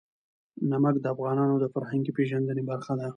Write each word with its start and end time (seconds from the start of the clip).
نمک 0.71 0.95
د 1.01 1.05
افغانانو 1.15 1.55
د 1.59 1.65
فرهنګي 1.73 2.11
پیژندنې 2.17 2.63
برخه 2.71 2.93
ده. 2.99 3.07